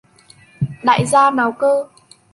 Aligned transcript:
Đại 0.83 1.05
gia 1.05 1.31
nào 1.31 1.51
cơ 1.51 1.87